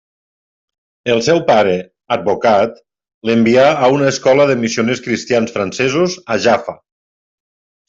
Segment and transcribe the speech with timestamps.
[1.15, 1.75] El seu pare,
[2.15, 2.79] advocat,
[3.31, 6.79] l'envià a una escola de missioners cristians francesos a Jaffa.